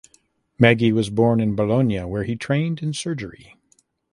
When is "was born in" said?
0.91-1.55